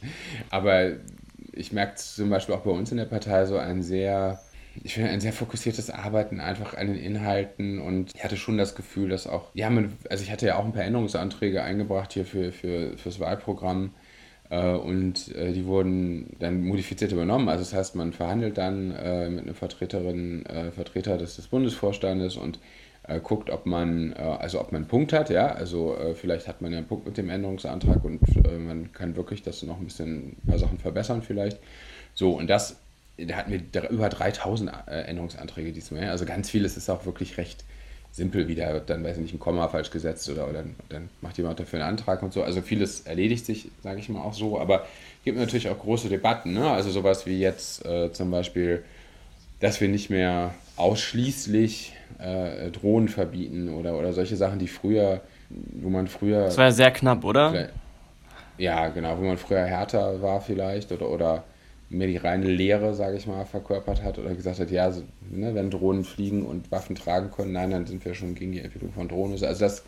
Aber 0.49 0.91
ich 1.51 1.73
merke 1.73 1.95
zum 1.95 2.29
Beispiel 2.29 2.55
auch 2.55 2.61
bei 2.61 2.71
uns 2.71 2.91
in 2.91 2.97
der 2.97 3.05
Partei 3.05 3.45
so 3.45 3.57
ein 3.57 3.83
sehr 3.83 4.39
ich 4.81 4.95
finde, 4.95 5.09
ein 5.09 5.21
sehr 5.21 5.33
fokussiertes 5.33 5.89
Arbeiten 5.89 6.39
einfach 6.39 6.75
an 6.75 6.87
den 6.87 6.95
Inhalten 6.95 7.79
und 7.79 8.11
ich 8.15 8.23
hatte 8.23 8.37
schon 8.37 8.57
das 8.57 8.75
Gefühl, 8.75 9.09
dass 9.09 9.27
auch, 9.27 9.49
ja, 9.53 9.69
man, 9.69 9.93
also 10.09 10.23
ich 10.23 10.31
hatte 10.31 10.47
ja 10.47 10.57
auch 10.57 10.65
ein 10.65 10.73
paar 10.73 10.83
Änderungsanträge 10.83 11.61
eingebracht 11.61 12.13
hier 12.13 12.25
für, 12.25 12.51
für, 12.51 12.97
fürs 12.97 13.19
Wahlprogramm 13.19 13.93
äh, 14.49 14.71
und 14.71 15.33
äh, 15.35 15.53
die 15.53 15.65
wurden 15.65 16.35
dann 16.39 16.63
modifiziert 16.63 17.11
übernommen. 17.11 17.49
Also 17.49 17.63
das 17.63 17.73
heißt, 17.73 17.95
man 17.95 18.13
verhandelt 18.13 18.57
dann 18.57 18.91
äh, 18.91 19.29
mit 19.29 19.45
einer 19.45 19.53
Vertreterin, 19.53 20.45
äh, 20.45 20.71
Vertreter 20.71 21.17
des, 21.17 21.35
des 21.35 21.47
Bundesvorstandes 21.47 22.35
und 22.35 22.59
äh, 23.03 23.19
guckt, 23.19 23.51
ob 23.51 23.65
man, 23.67 24.13
äh, 24.13 24.21
also 24.21 24.59
ob 24.59 24.71
man 24.71 24.81
einen 24.81 24.87
Punkt 24.87 25.13
hat, 25.13 25.29
ja, 25.29 25.47
also 25.47 25.95
vielleicht 26.15 26.47
hat 26.47 26.61
man 26.61 26.71
ja 26.71 26.79
einen 26.79 26.87
Punkt 26.87 27.05
mit 27.05 27.17
dem 27.17 27.29
Änderungsantrag 27.29 28.03
und 28.03 28.21
man 28.59 28.91
kann 28.91 29.15
wirklich 29.15 29.43
das 29.43 29.61
noch 29.63 29.77
ein 29.77 29.85
bisschen, 29.85 30.37
ein 30.43 30.47
paar 30.47 30.59
Sachen 30.59 30.79
verbessern 30.79 31.21
vielleicht. 31.21 31.59
So, 32.15 32.37
und 32.37 32.49
das 32.49 32.77
da 33.17 33.35
hatten 33.35 33.51
wir 33.51 33.89
über 33.89 34.09
3000 34.09 34.71
äh, 34.87 35.01
Änderungsanträge 35.01 35.71
diesmal. 35.71 36.09
Also 36.09 36.25
ganz 36.25 36.49
vieles 36.49 36.77
ist 36.77 36.89
auch 36.89 37.05
wirklich 37.05 37.37
recht 37.37 37.63
simpel, 38.11 38.47
wie 38.47 38.55
da 38.55 38.79
dann, 38.79 39.03
weiß 39.03 39.17
ich 39.17 39.23
nicht, 39.23 39.33
ein 39.33 39.39
Komma 39.39 39.67
falsch 39.67 39.89
gesetzt 39.89 40.29
oder, 40.29 40.47
oder 40.47 40.63
dann 40.89 41.09
macht 41.21 41.37
jemand 41.37 41.59
dafür 41.59 41.79
einen 41.79 41.89
Antrag 41.89 42.21
und 42.21 42.31
so. 42.31 42.43
Also 42.43 42.61
vieles 42.61 43.01
erledigt 43.01 43.45
sich, 43.45 43.69
sage 43.81 43.99
ich 43.99 44.09
mal, 44.09 44.21
auch 44.21 44.33
so, 44.33 44.59
aber 44.59 44.83
es 44.83 45.25
gibt 45.25 45.37
natürlich 45.37 45.69
auch 45.69 45.79
große 45.79 46.09
Debatten. 46.09 46.53
Ne? 46.53 46.69
Also 46.69 46.91
sowas 46.91 47.25
wie 47.25 47.39
jetzt 47.39 47.85
äh, 47.85 48.11
zum 48.11 48.29
Beispiel, 48.29 48.83
dass 49.59 49.81
wir 49.81 49.89
nicht 49.89 50.11
mehr 50.11 50.53
ausschließlich 50.75 51.93
äh, 52.19 52.69
Drohnen 52.69 53.09
verbieten 53.09 53.69
oder, 53.69 53.97
oder 53.97 54.13
solche 54.13 54.35
Sachen, 54.35 54.59
die 54.59 54.67
früher, 54.67 55.21
wo 55.49 55.89
man 55.89 56.07
früher. 56.07 56.45
Das 56.45 56.57
war 56.57 56.65
ja 56.65 56.71
sehr 56.71 56.91
knapp, 56.91 57.23
oder? 57.23 57.69
Ja, 58.59 58.89
genau, 58.89 59.17
wo 59.17 59.23
man 59.23 59.39
früher 59.39 59.65
härter 59.65 60.21
war 60.21 60.39
vielleicht 60.39 60.91
oder, 60.91 61.09
oder 61.09 61.43
mehr 61.93 62.07
die 62.07 62.17
reine 62.17 62.47
Lehre, 62.47 62.93
sage 62.93 63.17
ich 63.17 63.27
mal, 63.27 63.45
verkörpert 63.45 64.03
hat 64.03 64.17
oder 64.17 64.33
gesagt 64.33 64.59
hat, 64.59 64.71
ja, 64.71 64.91
so, 64.91 65.03
ne, 65.29 65.53
wenn 65.55 65.69
Drohnen 65.69 66.03
fliegen 66.03 66.45
und 66.45 66.71
Waffen 66.71 66.95
tragen 66.95 67.31
können, 67.31 67.53
nein, 67.53 67.71
dann 67.71 67.85
sind 67.85 68.03
wir 68.03 68.13
schon 68.15 68.35
gegen 68.35 68.51
die 68.51 68.59
Entwicklung 68.59 68.91
von 68.91 69.07
Drohnen. 69.07 69.33
Also 69.43 69.59
das 69.59 69.83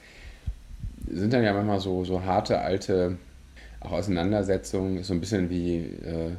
sind 1.09 1.33
dann 1.33 1.43
ja 1.43 1.53
manchmal 1.53 1.79
so, 1.79 2.03
so 2.05 2.23
harte, 2.23 2.59
alte 2.59 3.17
auch 3.79 3.91
Auseinandersetzungen, 3.91 5.03
so 5.03 5.13
ein 5.13 5.19
bisschen 5.19 5.49
wie, 5.49 5.77
äh, 5.77 6.31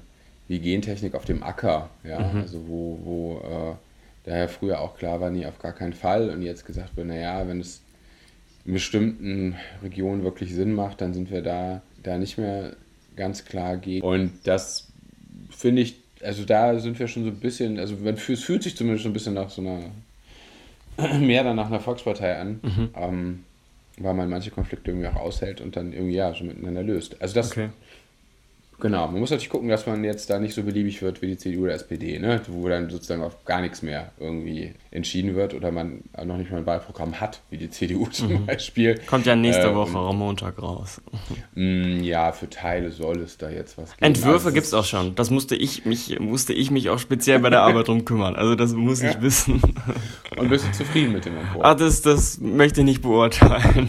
wie 0.49 0.59
Gentechnik 0.59 1.15
auf 1.15 1.25
dem 1.25 1.43
Acker, 1.43 1.91
ja, 2.05 2.21
mhm. 2.21 2.41
also 2.41 2.67
wo, 2.67 2.99
wo 3.05 3.39
äh, 3.39 3.75
daher 4.25 4.49
früher 4.49 4.81
auch 4.81 4.97
klar 4.97 5.21
war, 5.21 5.31
nie 5.31 5.47
auf 5.47 5.59
gar 5.59 5.73
keinen 5.73 5.93
Fall 5.93 6.31
und 6.31 6.43
jetzt 6.43 6.67
gesagt 6.67 6.97
wird, 6.97 7.07
naja, 7.07 7.47
wenn 7.47 7.61
es 7.61 7.83
in 8.65 8.73
bestimmten 8.73 9.57
Regionen 9.83 10.25
wirklich 10.25 10.55
Sinn 10.55 10.75
macht, 10.75 11.01
dann 11.01 11.15
sind 11.15 11.31
wir 11.31 11.43
da, 11.43 11.83
da 12.03 12.19
nicht 12.19 12.37
mehr 12.37 12.73
ganz 13.15 13.45
klar 13.45 13.77
gegen. 13.77 14.05
Und 14.05 14.33
das 14.45 14.89
finde 15.51 15.83
ich, 15.83 15.97
also 16.23 16.45
da 16.45 16.79
sind 16.79 16.99
wir 16.99 17.09
schon 17.09 17.25
so 17.25 17.31
ein 17.31 17.41
bisschen, 17.41 17.79
also 17.79 17.97
es 18.05 18.43
fühlt 18.43 18.63
sich 18.63 18.77
zumindest 18.77 19.05
so 19.05 19.11
ein 19.11 19.13
bisschen 19.13 19.35
nach 19.35 19.51
so 19.51 19.63
einer, 19.63 19.81
mehr 21.21 21.45
dann 21.45 21.57
nach 21.57 21.67
einer 21.67 21.81
Volkspartei 21.81 22.39
an, 22.39 22.61
mhm. 22.63 22.89
ähm, 22.97 23.45
weil 23.99 24.15
man 24.15 24.29
manche 24.29 24.51
Konflikte 24.51 24.91
irgendwie 24.91 25.09
auch 25.09 25.17
aushält 25.17 25.61
und 25.61 25.77
dann 25.77 25.93
irgendwie 25.93 26.15
ja 26.17 26.35
schon 26.35 26.49
miteinander 26.49 26.83
löst. 26.83 27.21
Also 27.21 27.35
das 27.35 27.51
okay. 27.51 27.71
Genau, 28.79 29.09
man 29.09 29.21
muss 29.21 29.31
natürlich 29.31 29.49
gucken, 29.49 29.69
dass 29.69 29.87
man 29.87 30.05
jetzt 30.05 30.29
da 30.29 30.39
nicht 30.39 30.55
so 30.55 30.63
beliebig 30.63 31.01
wird 31.01 31.23
wie 31.23 31.29
die 31.29 31.39
CDU 31.39 31.65
oder 31.65 31.73
SPD, 31.73 32.19
ne? 32.19 32.43
wo 32.47 32.69
dann 32.69 32.91
sozusagen 32.91 33.23
auf 33.23 33.45
gar 33.47 33.63
nichts 33.63 33.81
mehr 33.81 34.13
irgendwie 34.21 34.75
entschieden 34.91 35.35
wird 35.35 35.55
oder 35.55 35.71
man 35.71 36.03
noch 36.25 36.37
nicht 36.37 36.51
mal 36.51 36.59
ein 36.59 36.67
Wahlprogramm 36.67 37.19
hat, 37.19 37.41
wie 37.49 37.57
die 37.57 37.71
CDU 37.71 38.07
zum 38.11 38.33
mhm. 38.33 38.47
Beispiel. 38.47 38.99
Kommt 39.07 39.25
ja 39.25 39.35
nächste 39.35 39.69
äh, 39.69 39.75
Woche 39.75 39.97
am 39.97 40.19
Montag 40.19 40.61
raus. 40.61 41.01
Mh, 41.55 41.65
mm, 41.99 42.03
ja, 42.03 42.33
für 42.33 42.51
Teile 42.51 42.91
soll 42.91 43.21
es 43.21 43.39
da 43.39 43.49
jetzt 43.49 43.79
was 43.79 43.97
geben. 43.97 44.05
Entwürfe 44.05 44.47
also, 44.47 44.53
gibt 44.53 44.67
es 44.67 44.75
auch 44.75 44.85
schon. 44.85 45.15
Das 45.15 45.31
musste 45.31 45.57
ich, 45.57 45.87
mich, 45.87 46.21
musste 46.21 46.53
ich 46.53 46.71
mich 46.71 46.91
auch 46.91 46.99
speziell 46.99 47.39
bei 47.39 47.49
der 47.49 47.63
Arbeit 47.63 47.89
drum 47.89 48.05
kümmern. 48.05 48.37
Also 48.37 48.57
das 48.57 48.75
muss 48.75 49.03
ich 49.03 49.21
wissen. 49.23 49.63
Und 50.37 50.51
bist 50.51 50.67
du 50.67 50.73
zufrieden 50.73 51.13
mit 51.13 51.25
dem 51.25 51.39
Entwurf? 51.39 51.65
Ach, 51.65 51.75
das, 51.75 52.03
das 52.03 52.39
möchte 52.41 52.81
ich 52.81 52.85
nicht 52.85 53.03
beurteilen. 53.03 53.89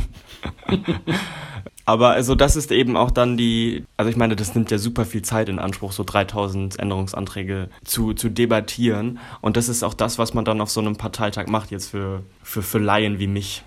Aber 1.87 2.09
also 2.09 2.35
das 2.35 2.57
ist 2.57 2.69
eben 2.73 2.97
auch 2.97 3.11
dann 3.11 3.37
die, 3.37 3.85
also 3.95 4.11
ich 4.11 4.17
meine, 4.17 4.35
das 4.35 4.53
nimmt 4.53 4.69
ja 4.71 4.77
super 4.77 5.05
viel 5.05 5.21
Zeit 5.21 5.47
in 5.47 5.57
Anspruch, 5.57 5.93
so 5.93 6.03
3000 6.03 6.77
Änderungsanträge 6.77 7.69
zu, 7.85 8.13
zu 8.13 8.27
debattieren. 8.27 9.19
Und 9.39 9.55
das 9.55 9.69
ist 9.69 9.83
auch 9.83 9.93
das, 9.93 10.19
was 10.19 10.33
man 10.33 10.43
dann 10.43 10.59
auf 10.59 10.69
so 10.69 10.81
einem 10.81 10.97
Parteitag 10.97 11.47
macht, 11.47 11.71
jetzt 11.71 11.87
für, 11.87 12.23
für, 12.43 12.61
für 12.61 12.79
Laien 12.79 13.19
wie 13.19 13.27
mich. 13.27 13.63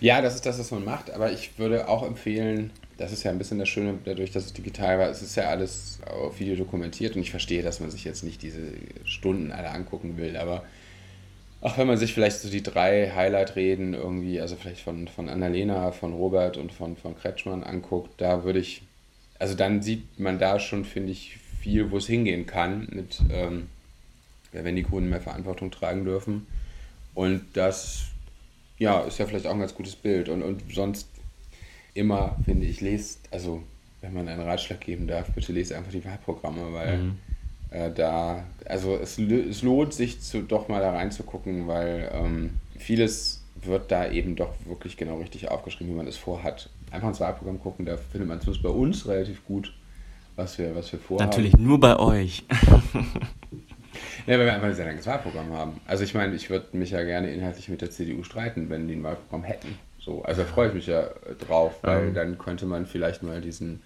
Ja, 0.00 0.22
das 0.22 0.34
ist 0.34 0.46
das, 0.46 0.58
was 0.58 0.70
man 0.70 0.82
macht. 0.82 1.10
Aber 1.10 1.30
ich 1.30 1.58
würde 1.58 1.88
auch 1.88 2.06
empfehlen, 2.06 2.70
das 2.96 3.12
ist 3.12 3.22
ja 3.24 3.32
ein 3.32 3.38
bisschen 3.38 3.58
das 3.58 3.68
Schöne, 3.68 3.98
dadurch, 4.02 4.30
dass 4.30 4.46
es 4.46 4.54
digital 4.54 4.98
war, 4.98 5.10
es 5.10 5.20
ist 5.20 5.36
ja 5.36 5.50
alles 5.50 5.98
auf 6.06 6.40
Video 6.40 6.56
dokumentiert 6.56 7.16
und 7.16 7.20
ich 7.20 7.30
verstehe, 7.30 7.62
dass 7.62 7.80
man 7.80 7.90
sich 7.90 8.02
jetzt 8.02 8.24
nicht 8.24 8.40
diese 8.40 8.62
Stunden 9.04 9.52
alle 9.52 9.68
angucken 9.68 10.16
will, 10.16 10.38
aber 10.38 10.64
auch 11.60 11.76
wenn 11.76 11.86
man 11.86 11.98
sich 11.98 12.14
vielleicht 12.14 12.38
so 12.38 12.48
die 12.48 12.62
drei 12.62 13.10
Highlight-Reden 13.10 13.94
irgendwie, 13.94 14.40
also 14.40 14.56
vielleicht 14.56 14.80
von, 14.80 15.08
von 15.08 15.28
Annalena, 15.28 15.90
von 15.90 16.12
Robert 16.12 16.56
und 16.56 16.72
von, 16.72 16.96
von 16.96 17.16
Kretschmann 17.16 17.64
anguckt, 17.64 18.20
da 18.20 18.44
würde 18.44 18.60
ich, 18.60 18.82
also 19.38 19.54
dann 19.54 19.82
sieht 19.82 20.20
man 20.20 20.38
da 20.38 20.60
schon, 20.60 20.84
finde 20.84 21.12
ich, 21.12 21.38
viel, 21.60 21.90
wo 21.90 21.96
es 21.96 22.06
hingehen 22.06 22.46
kann, 22.46 22.88
mit, 22.92 23.18
ähm, 23.30 23.68
wenn 24.52 24.76
die 24.76 24.84
Grünen 24.84 25.10
mehr 25.10 25.20
Verantwortung 25.20 25.70
tragen 25.70 26.04
dürfen. 26.04 26.46
Und 27.14 27.44
das 27.54 28.04
ja, 28.78 29.00
ist 29.00 29.18
ja 29.18 29.26
vielleicht 29.26 29.46
auch 29.46 29.52
ein 29.52 29.60
ganz 29.60 29.74
gutes 29.74 29.96
Bild. 29.96 30.28
Und, 30.28 30.42
und 30.42 30.62
sonst 30.72 31.08
immer, 31.94 32.36
finde 32.44 32.66
ich, 32.66 32.80
lest, 32.80 33.28
also 33.32 33.62
wenn 34.00 34.14
man 34.14 34.28
einen 34.28 34.42
Ratschlag 34.42 34.80
geben 34.80 35.08
darf, 35.08 35.32
bitte 35.32 35.52
lest 35.52 35.72
einfach 35.72 35.90
die 35.90 36.04
Wahlprogramme, 36.04 36.72
weil 36.72 36.98
mhm. 36.98 37.18
Äh, 37.70 37.90
da, 37.90 38.44
also 38.64 38.96
es, 38.96 39.18
es 39.18 39.62
lohnt 39.62 39.92
sich 39.92 40.20
zu, 40.20 40.42
doch 40.42 40.68
mal 40.68 40.80
da 40.80 40.92
reinzugucken, 40.92 41.68
weil 41.68 42.10
ähm, 42.12 42.50
vieles 42.76 43.42
wird 43.62 43.90
da 43.90 44.10
eben 44.10 44.36
doch 44.36 44.54
wirklich 44.66 44.96
genau 44.96 45.18
richtig 45.18 45.50
aufgeschrieben, 45.50 45.92
wie 45.92 45.96
man 45.96 46.06
es 46.06 46.16
vorhat. 46.16 46.70
Einfach 46.90 47.08
ins 47.08 47.20
Wahlprogramm 47.20 47.60
gucken, 47.60 47.84
da 47.84 47.96
findet 47.96 48.28
man 48.28 48.40
zumindest 48.40 48.62
bei 48.62 48.70
uns 48.70 49.06
relativ 49.06 49.44
gut, 49.44 49.74
was 50.36 50.58
wir, 50.58 50.74
was 50.74 50.90
wir 50.92 50.98
vorhaben. 50.98 51.28
Natürlich 51.28 51.56
nur 51.56 51.78
bei 51.80 51.98
euch. 51.98 52.44
Ja, 54.26 54.38
weil 54.38 54.44
wir 54.44 54.52
einfach 54.52 54.68
ein 54.68 54.74
sehr 54.74 54.84
langes 54.84 55.06
Wahlprogramm 55.06 55.52
haben. 55.52 55.80
Also 55.86 56.04
ich 56.04 56.12
meine, 56.12 56.34
ich 56.34 56.50
würde 56.50 56.76
mich 56.76 56.90
ja 56.90 57.02
gerne 57.02 57.32
inhaltlich 57.32 57.70
mit 57.70 57.80
der 57.80 57.90
CDU 57.90 58.22
streiten, 58.22 58.68
wenn 58.68 58.86
die 58.86 58.94
ein 58.94 59.02
Wahlprogramm 59.02 59.42
hätten. 59.42 59.78
So, 59.98 60.22
also 60.22 60.42
da 60.42 60.48
freue 60.48 60.68
ich 60.68 60.74
mich 60.74 60.86
ja 60.86 61.08
drauf, 61.46 61.78
weil 61.80 62.08
ähm. 62.08 62.14
dann 62.14 62.38
könnte 62.38 62.66
man 62.66 62.84
vielleicht 62.84 63.22
mal 63.22 63.40
diesen 63.40 63.82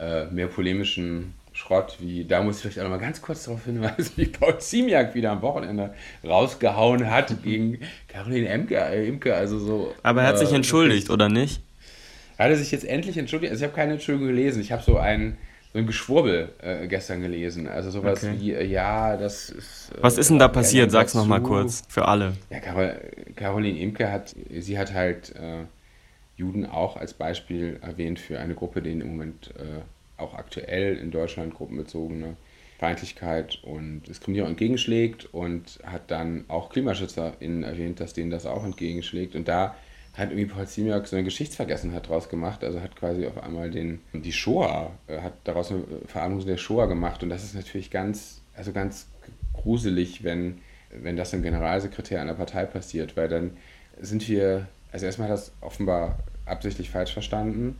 äh, 0.00 0.26
mehr 0.26 0.48
polemischen 0.48 1.34
Schrott, 1.54 1.98
wie, 2.00 2.24
da 2.24 2.42
muss 2.42 2.56
ich 2.56 2.62
vielleicht 2.62 2.80
auch 2.80 2.82
noch 2.82 2.90
mal 2.90 2.98
ganz 2.98 3.22
kurz 3.22 3.44
darauf 3.44 3.64
hinweisen, 3.64 4.12
wie 4.16 4.26
Paul 4.26 4.58
Ziemiak 4.58 5.14
wieder 5.14 5.30
am 5.30 5.40
Wochenende 5.40 5.94
rausgehauen 6.24 7.08
hat 7.08 7.42
gegen 7.44 7.78
Caroline 8.08 8.52
Imke, 8.52 8.76
äh, 8.76 9.06
Imke 9.06 9.34
also 9.34 9.58
so. 9.60 9.94
Aber 10.02 10.22
er 10.22 10.28
hat 10.28 10.34
äh, 10.34 10.38
sich 10.38 10.52
entschuldigt, 10.52 11.10
oder 11.10 11.28
nicht? 11.28 11.62
Hat 12.38 12.50
er 12.50 12.56
sich 12.56 12.72
jetzt 12.72 12.84
endlich 12.84 13.16
entschuldigt? 13.16 13.52
Also 13.52 13.64
ich 13.64 13.68
habe 13.70 13.76
keine 13.76 13.92
Entschuldigung 13.92 14.28
gelesen. 14.28 14.60
Ich 14.60 14.72
habe 14.72 14.82
so 14.82 14.98
ein 14.98 15.38
so 15.72 15.78
ein 15.78 15.86
Geschwurbel 15.86 16.50
äh, 16.62 16.86
gestern 16.86 17.20
gelesen. 17.20 17.66
Also 17.68 17.90
sowas 17.90 18.22
okay. 18.22 18.34
wie, 18.38 18.52
äh, 18.52 18.64
ja, 18.64 19.16
das 19.16 19.50
ist. 19.50 19.92
Äh, 19.96 20.02
Was 20.02 20.18
ist 20.18 20.30
denn 20.30 20.38
da 20.38 20.48
passiert? 20.48 20.90
Sag's 20.90 21.14
nochmal 21.14 21.40
kurz 21.40 21.82
für 21.88 22.06
alle. 22.06 22.34
Ja, 22.50 22.60
Carol, 22.60 23.00
Caroline 23.36 23.78
Imke 23.78 24.10
hat, 24.10 24.34
sie 24.50 24.78
hat 24.78 24.92
halt 24.92 25.34
äh, 25.36 25.64
Juden 26.36 26.66
auch 26.66 26.96
als 26.96 27.14
Beispiel 27.14 27.78
erwähnt 27.82 28.18
für 28.18 28.38
eine 28.38 28.54
Gruppe, 28.54 28.82
denen 28.82 29.00
im 29.00 29.08
Moment 29.08 29.50
äh, 29.56 29.82
auch 30.24 30.34
aktuell 30.34 30.96
in 30.96 31.10
Deutschland 31.10 31.54
gruppenbezogene 31.54 32.36
Feindlichkeit 32.78 33.60
und 33.62 34.02
Diskriminierung 34.02 34.50
entgegenschlägt 34.50 35.32
und 35.32 35.78
hat 35.84 36.10
dann 36.10 36.44
auch 36.48 36.70
KlimaschützerInnen 36.70 37.62
erwähnt, 37.62 38.00
dass 38.00 38.14
denen 38.14 38.30
das 38.30 38.46
auch 38.46 38.64
entgegenschlägt. 38.64 39.36
Und 39.36 39.48
da 39.48 39.76
hat 40.14 40.30
irgendwie 40.30 40.46
Paul 40.46 40.66
Ziemiak 40.66 41.06
so 41.06 41.16
eine 41.16 41.24
Geschichtsvergessenheit 41.24 42.08
draus 42.08 42.28
gemacht. 42.28 42.62
Also 42.62 42.80
hat 42.80 42.96
quasi 42.96 43.26
auf 43.26 43.42
einmal 43.42 43.70
den, 43.70 44.00
die 44.12 44.32
Shoah, 44.32 44.92
äh, 45.06 45.20
hat 45.20 45.34
daraus 45.44 45.70
eine 45.70 45.84
Verarmung 46.06 46.44
der 46.44 46.56
Shoah 46.56 46.86
gemacht. 46.86 47.22
Und 47.22 47.30
das 47.30 47.44
ist 47.44 47.54
natürlich 47.54 47.90
ganz, 47.90 48.42
also 48.54 48.72
ganz 48.72 49.08
gruselig, 49.52 50.22
wenn, 50.22 50.58
wenn 50.90 51.16
das 51.16 51.32
im 51.32 51.42
Generalsekretär 51.42 52.20
einer 52.20 52.34
Partei 52.34 52.64
passiert, 52.64 53.16
weil 53.16 53.28
dann 53.28 53.56
sind 54.00 54.28
wir, 54.28 54.68
also 54.92 55.06
erstmal 55.06 55.28
hat 55.28 55.34
das 55.34 55.52
offenbar 55.60 56.18
absichtlich 56.44 56.90
falsch 56.90 57.12
verstanden. 57.12 57.78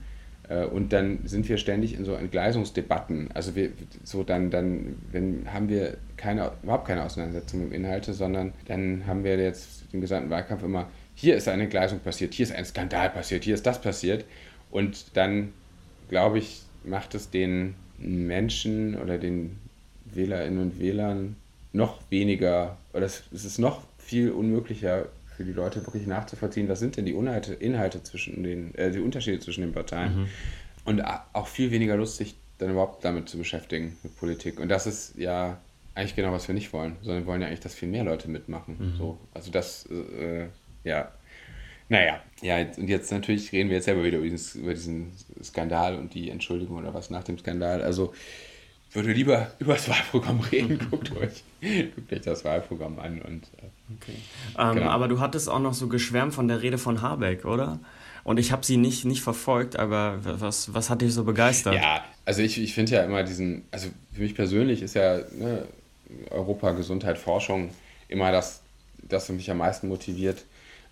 Äh, 0.49 0.65
und 0.65 0.93
dann 0.93 1.21
sind 1.25 1.49
wir 1.49 1.57
ständig 1.57 1.99
in 1.99 2.05
so 2.05 2.15
Entgleisungsdebatten. 2.15 3.31
Also 3.35 3.55
wir 3.55 3.71
so 4.03 4.23
dann, 4.23 4.51
dann, 4.51 4.97
wenn 5.13 5.53
haben 5.53 5.69
wir 5.69 5.97
keine, 6.17 6.53
überhaupt 6.63 6.87
keine 6.87 7.05
Auseinandersetzung 7.05 7.65
mit 7.65 7.73
Inhalte, 7.73 8.13
sondern 8.13 8.53
dann 8.67 9.07
haben 9.07 9.25
wir 9.25 9.37
jetzt 9.39 9.93
den 9.93 10.01
gesamten 10.01 10.31
Wahlkampf 10.31 10.63
immer 10.63 10.87
hier 11.15 11.37
ist 11.37 11.49
eine 11.49 11.63
Entgleisung 11.63 12.01
passiert, 12.01 12.35
hier 12.35 12.45
ist 12.45 12.55
ein 12.55 12.65
Skandal 12.65 13.11
passiert, 13.11 13.45
hier 13.45 13.55
ist 13.55 13.67
das 13.67 13.81
passiert. 13.81 14.25
Und 14.71 15.17
dann, 15.17 15.53
glaube 16.09 16.39
ich, 16.39 16.63
macht 16.85 17.15
es 17.15 17.31
den 17.31 17.75
Menschen 17.99 18.97
oder 18.97 19.19
den 19.19 19.57
Wählerinnen 20.07 20.61
und 20.61 20.81
Wählern 20.81 21.37
noch 21.73 22.01
weniger, 22.11 22.77
oder 22.93 23.07
es 23.07 23.23
ist 23.33 23.59
noch 23.59 23.83
viel 23.99 24.31
unmöglicher 24.31 25.07
für 25.37 25.45
die 25.45 25.53
Leute 25.53 25.85
wirklich 25.87 26.07
nachzuvollziehen, 26.07 26.69
was 26.69 26.79
sind 26.81 26.97
denn 26.97 27.07
die 27.07 27.13
Inhalte, 27.13 27.55
Inhalte 27.55 28.03
zwischen 28.03 28.43
den, 28.43 28.75
äh, 28.75 28.91
die 28.91 29.01
Unterschiede 29.01 29.41
zwischen 29.41 29.63
den 29.63 29.73
Parteien. 29.73 30.17
Mhm. 30.17 30.29
Und 30.85 31.03
auch 31.33 31.47
viel 31.47 31.71
weniger 31.71 31.97
lustig, 31.97 32.35
dann 32.59 32.71
überhaupt 32.71 33.05
damit 33.05 33.29
zu 33.29 33.39
beschäftigen, 33.39 33.97
mit 34.03 34.17
Politik. 34.17 34.61
Und 34.61 34.69
das 34.69 34.87
ist 34.87 35.17
ja 35.17 35.59
eigentlich 35.95 36.15
genau, 36.15 36.33
was 36.33 36.47
wir 36.47 36.55
nicht 36.55 36.73
wollen, 36.73 36.97
sondern 37.03 37.23
wir 37.23 37.27
wollen 37.27 37.41
ja 37.41 37.47
eigentlich, 37.47 37.61
dass 37.61 37.75
viel 37.75 37.89
mehr 37.89 38.05
Leute 38.05 38.29
mitmachen. 38.29 38.77
Mhm. 38.79 38.97
So, 38.99 39.19
also 39.33 39.51
das 39.51 39.87
äh, 39.87 40.47
ja. 40.85 41.11
Naja, 41.89 42.23
ja, 42.41 42.59
und 42.79 42.89
jetzt 42.89 43.13
natürlich 43.13 43.53
reden 43.53 43.69
wir 43.69 43.77
jetzt 43.77 43.85
selber 43.85 44.05
wieder 44.05 44.19
über 44.19 44.29
diesen, 44.29 44.63
über 44.63 44.73
diesen 44.73 45.13
Skandal 45.43 45.97
und 45.97 46.15
die 46.15 46.31
Entschuldigung 46.31 46.79
oder 46.79 46.95
was 46.95 47.11
nach 47.11 47.25
dem 47.25 47.39
Skandal. 47.39 47.83
Also 47.83 48.15
würde 48.95 49.13
lieber 49.13 49.51
über 49.59 49.75
das 49.75 49.89
Wahlprogramm 49.89 50.41
reden. 50.41 50.79
Guckt 50.91 51.13
euch, 51.17 51.43
guckt 51.95 52.13
euch 52.13 52.21
das 52.23 52.45
Wahlprogramm 52.45 52.99
an. 52.99 53.21
Und, 53.23 53.45
äh, 53.45 53.95
okay. 53.97 54.17
Ähm, 54.59 54.75
genau. 54.77 54.91
Aber 54.91 55.09
du 55.09 55.21
hattest 55.21 55.49
auch 55.49 55.61
noch 55.61 55.75
so 55.75 55.89
geschwärmt 55.89 56.35
von 56.35 56.49
der 56.49 56.63
Rede 56.63 56.79
von 56.79 57.03
Habeck, 57.03 57.45
oder? 57.45 57.81
Und 58.23 58.39
ich 58.39 58.53
habe 58.53 58.65
sie 58.65 58.79
nicht, 58.79 59.05
nicht 59.05 59.21
verfolgt, 59.21 59.77
aber 59.77 60.19
was, 60.23 60.73
was 60.73 60.89
hat 60.89 61.03
dich 61.03 61.13
so 61.13 61.25
begeistert? 61.25 61.75
Ja, 61.75 62.03
also 62.25 62.41
ich, 62.41 62.59
ich 62.59 62.73
finde 62.73 62.93
ja 62.93 63.03
immer 63.05 63.23
diesen, 63.23 63.65
also 63.71 63.89
für 64.15 64.23
mich 64.23 64.35
persönlich 64.35 64.81
ist 64.81 64.95
ja 64.95 65.19
ne, 65.33 65.67
Europa, 66.31 66.73
Gesundheit, 66.73 67.19
Forschung 67.19 67.71
immer 68.09 68.33
das, 68.33 68.63
das 69.03 69.29
was 69.29 69.37
mich 69.37 69.51
am 69.51 69.59
meisten 69.59 69.89
motiviert. 69.89 70.45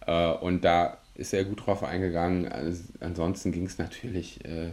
Äh, 0.07 0.33
und 0.33 0.63
da 0.63 0.99
ist 1.15 1.33
er 1.33 1.45
gut 1.45 1.67
drauf 1.67 1.83
eingegangen. 1.83 2.51
Ansonsten 3.01 3.53
ging 3.53 3.67
es 3.67 3.79
natürlich, 3.79 4.45
äh, 4.45 4.73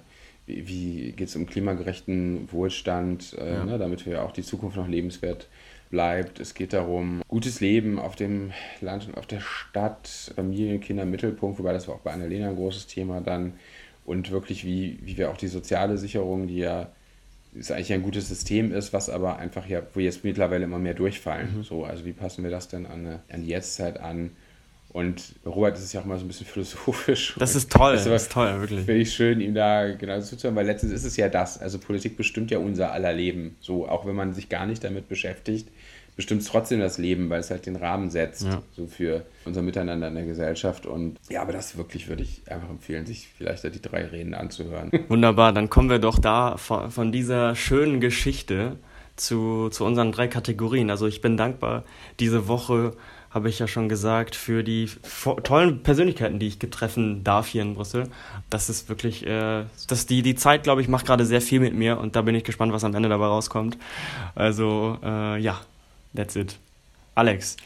wie, 0.50 1.12
geht 1.13 1.29
es 1.29 1.36
um 1.36 1.46
klimagerechten 1.46 2.51
Wohlstand, 2.51 3.36
äh, 3.39 3.53
ja. 3.53 3.65
ne, 3.65 3.77
damit 3.77 4.06
wir 4.06 4.24
auch 4.24 4.32
die 4.32 4.44
Zukunft 4.44 4.77
noch 4.77 4.88
lebenswert 4.88 5.48
bleibt. 5.89 6.39
Es 6.39 6.53
geht 6.53 6.74
darum, 6.74 7.22
gutes 7.27 7.62
Leben 7.62 8.00
auf 8.00 8.15
dem 8.15 8.51
Land 8.82 9.08
und 9.08 9.18
auf 9.18 9.25
der 9.25 9.39
Stadt, 9.39 10.32
Familien, 10.36 10.82
Kinder 10.82 11.03
im 11.03 11.12
Mittelpunkt, 11.12 11.60
wobei 11.60 11.74
das 11.74 11.88
war 11.88 11.96
auch 11.96 12.01
bei 12.01 12.12
Annalena 12.12 12.50
ein 12.50 12.56
großes 12.56 12.88
Thema 12.88 13.22
dann. 13.22 13.53
Und 14.06 14.32
wirklich, 14.32 14.65
wie, 14.65 15.00
wie 15.03 15.18
wir 15.18 15.29
auch 15.29 15.38
die 15.38 15.48
soziale 15.48 15.98
Sicherung, 15.98 16.48
die 16.48 16.58
ja 16.58 16.89
ist 17.53 17.72
eigentlich 17.72 17.94
ein 17.94 18.03
gutes 18.03 18.27
System 18.27 18.72
ist, 18.72 18.94
was 18.94 19.10
aber 19.10 19.38
einfach 19.38 19.68
ja, 19.68 19.82
wo 19.94 20.00
jetzt 20.00 20.24
mittlerweile 20.24 20.65
immer 20.65 20.79
mehr 20.79 20.94
durchfallen. 20.94 21.58
Mhm. 21.58 21.63
So, 21.63 21.84
also 21.84 22.06
wie 22.06 22.13
passen 22.13 22.44
wir 22.44 22.51
das 22.51 22.68
denn 22.68 22.86
an, 22.86 23.20
an 23.27 23.41
die 23.41 23.50
Jetztzeit 23.50 24.00
an? 24.00 24.32
Und 24.91 25.36
Robert 25.46 25.77
ist 25.77 25.93
ja 25.93 26.01
auch 26.01 26.05
mal 26.05 26.17
so 26.17 26.25
ein 26.25 26.27
bisschen 26.27 26.48
philosophisch. 26.48 27.36
Das 27.39 27.55
ist 27.55 27.72
toll, 27.72 27.93
das 27.93 28.08
ist 28.08 28.31
toll, 28.31 28.60
wirklich. 28.60 28.86
Finde 28.86 29.01
ich 29.01 29.13
schön, 29.13 29.39
ihm 29.39 29.53
da 29.53 29.91
genau 29.91 30.19
zuzuhören, 30.19 30.55
weil 30.55 30.65
letztens 30.65 30.91
ist 30.91 31.03
es 31.03 31.15
ja 31.15 31.29
das. 31.29 31.60
Also 31.60 31.77
Politik 31.77 32.17
bestimmt 32.17 32.50
ja 32.50 32.58
unser 32.58 32.91
aller 32.91 33.13
Leben. 33.13 33.55
So, 33.60 33.88
auch 33.88 34.05
wenn 34.05 34.15
man 34.15 34.34
sich 34.34 34.50
gar 34.50 34.65
nicht 34.65 34.84
damit 34.84 35.08
beschäftigt, 35.08 35.69
bestimmt 36.15 36.41
es 36.41 36.48
trotzdem 36.48 36.79
das 36.79 36.98
Leben, 36.98 37.29
weil 37.29 37.39
es 37.39 37.50
halt 37.50 37.65
den 37.65 37.75
Rahmen 37.75 38.10
setzt, 38.10 38.43
ja. 38.43 38.62
so 38.75 38.88
für 38.88 39.25
unser 39.46 39.62
Miteinander 39.62 40.10
in 40.10 40.15
der 40.15 40.25
Gesellschaft. 40.25 40.86
Und 40.86 41.17
ja, 41.29 41.41
aber 41.43 41.53
das 41.53 41.77
wirklich 41.77 42.10
würde 42.10 42.24
ich 42.24 42.41
einfach 42.51 42.69
empfehlen, 42.69 43.05
sich 43.05 43.29
vielleicht 43.38 43.63
die 43.63 43.81
drei 43.81 44.05
Reden 44.05 44.34
anzuhören. 44.34 44.91
Wunderbar, 45.08 45.53
dann 45.53 45.69
kommen 45.69 45.89
wir 45.89 46.00
doch 46.00 46.19
da 46.19 46.58
von, 46.58 46.91
von 46.91 47.12
dieser 47.12 47.55
schönen 47.55 48.01
Geschichte 48.01 48.77
zu, 49.15 49.69
zu 49.69 49.86
unseren 49.86 50.12
drei 50.12 50.27
Kategorien. 50.27 50.89
Also 50.89 51.08
ich 51.08 51.22
bin 51.22 51.38
dankbar, 51.38 51.86
diese 52.19 52.48
Woche 52.48 52.98
habe 53.31 53.50
ich 53.50 53.59
ja 53.59 53.67
schon 53.67 53.89
gesagt, 53.89 54.36
für 54.36 54.63
die 54.63 54.89
tollen 55.43 55.83
Persönlichkeiten, 55.83 56.39
die 56.39 56.48
ich 56.48 56.57
treffen 56.57 57.24
darf 57.24 57.48
hier 57.48 57.62
in 57.62 57.75
Brüssel. 57.75 58.07
Das 58.50 58.69
ist 58.69 58.89
wirklich, 58.89 59.25
äh, 59.25 59.65
das 59.88 60.05
die, 60.07 60.21
die 60.24 60.36
Zeit, 60.36 60.63
glaube 60.63 60.81
ich, 60.81 60.88
macht 60.88 61.05
gerade 61.05 61.25
sehr 61.25 61.41
viel 61.41 61.59
mit 61.59 61.75
mir 61.75 62.00
und 62.00 62.15
da 62.15 62.21
bin 62.21 62.33
ich 62.33 62.43
gespannt, 62.43 62.74
was 62.74 62.83
am 62.83 62.95
Ende 62.95 63.09
dabei 63.09 63.27
rauskommt. 63.27 63.77
Also, 64.36 64.98
äh, 65.03 65.39
ja, 65.39 65.62
that's 66.15 66.36
it. 66.36 66.57
Alex. 67.13 67.57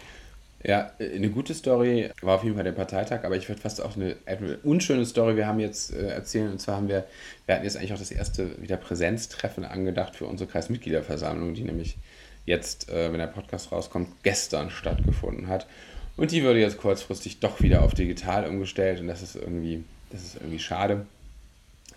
Ja, 0.66 0.92
eine 0.98 1.30
gute 1.30 1.54
Story 1.54 2.10
war 2.22 2.36
auf 2.36 2.44
jeden 2.44 2.56
Fall 2.56 2.64
der 2.64 2.72
Parteitag, 2.72 3.26
aber 3.26 3.36
ich 3.36 3.50
würde 3.50 3.62
fast 3.62 3.82
auch 3.82 3.98
eine, 3.98 4.16
eine, 4.26 4.58
unschöne 4.64 5.06
Story, 5.06 5.36
wir 5.36 5.46
haben 5.46 5.60
jetzt 5.60 5.94
äh, 5.94 6.08
erzählen, 6.08 6.52
und 6.52 6.60
zwar 6.60 6.78
haben 6.78 6.88
wir, 6.88 7.06
wir 7.46 7.56
hatten 7.56 7.66
jetzt 7.66 7.76
eigentlich 7.76 7.92
auch 7.94 8.00
das 8.00 8.12
erste 8.12 8.62
wieder 8.62 8.78
Präsenztreffen 8.78 9.66
angedacht 9.66 10.16
für 10.16 10.26
unsere 10.26 10.50
Kreismitgliederversammlung, 10.50 11.54
die 11.54 11.64
nämlich 11.64 11.98
jetzt, 12.46 12.90
äh, 12.90 13.12
wenn 13.12 13.20
der 13.20 13.28
Podcast 13.28 13.72
rauskommt, 13.72 14.10
gestern 14.24 14.70
stattgefunden 14.70 15.48
hat. 15.48 15.68
Und 16.16 16.32
die 16.32 16.44
wurde 16.44 16.60
jetzt 16.60 16.78
kurzfristig 16.78 17.40
doch 17.40 17.62
wieder 17.62 17.82
auf 17.84 17.94
digital 17.94 18.48
umgestellt 18.48 19.00
und 19.00 19.08
das 19.08 19.22
ist 19.22 19.36
irgendwie, 19.36 19.84
das 20.12 20.22
ist 20.22 20.36
irgendwie 20.36 20.60
schade. 20.60 21.06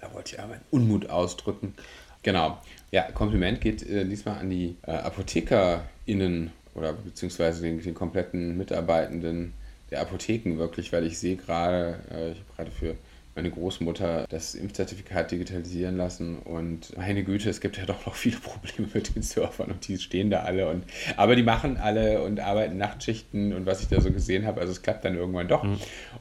Da 0.00 0.12
wollte 0.14 0.34
ich 0.34 0.40
aber 0.40 0.50
meinen 0.50 0.64
Unmut 0.70 1.10
ausdrücken. 1.10 1.74
Genau. 2.22 2.58
Ja, 2.90 3.02
Kompliment 3.12 3.60
geht 3.60 3.88
äh, 3.88 4.04
diesmal 4.04 4.38
an 4.38 4.50
die 4.50 4.76
äh, 4.86 4.92
ApothekerInnen 4.92 6.50
oder 6.74 6.92
beziehungsweise 6.92 7.62
den, 7.62 7.80
den 7.80 7.94
kompletten 7.94 8.56
Mitarbeitenden 8.56 9.52
der 9.90 10.00
Apotheken 10.00 10.58
wirklich, 10.58 10.92
weil 10.92 11.06
ich 11.06 11.18
sehe 11.18 11.36
gerade, 11.36 12.00
äh, 12.10 12.32
ich 12.32 12.38
habe 12.38 12.56
gerade 12.56 12.70
für 12.70 12.96
meine 13.36 13.50
Großmutter 13.50 14.26
das 14.28 14.54
Impfzertifikat 14.54 15.30
digitalisieren 15.30 15.96
lassen 15.96 16.38
und 16.38 16.96
meine 16.96 17.22
Güte, 17.22 17.50
es 17.50 17.60
gibt 17.60 17.76
ja 17.76 17.84
doch 17.84 18.06
noch 18.06 18.14
viele 18.14 18.38
Probleme 18.38 18.88
mit 18.92 19.14
den 19.14 19.22
Servern 19.22 19.70
und 19.70 19.86
die 19.86 19.98
stehen 19.98 20.30
da 20.30 20.40
alle 20.40 20.68
und 20.68 20.84
aber 21.16 21.36
die 21.36 21.42
machen 21.42 21.76
alle 21.76 22.22
und 22.22 22.40
arbeiten 22.40 22.78
Nachtschichten 22.78 23.52
und 23.52 23.66
was 23.66 23.82
ich 23.82 23.88
da 23.88 24.00
so 24.00 24.10
gesehen 24.10 24.46
habe, 24.46 24.60
also 24.60 24.72
es 24.72 24.82
klappt 24.82 25.04
dann 25.04 25.16
irgendwann 25.16 25.48
doch. 25.48 25.62
Mhm. 25.62 25.78